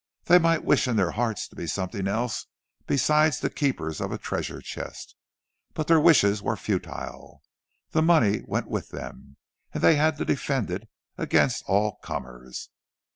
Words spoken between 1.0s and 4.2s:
hearts to be something else besides the keepers of a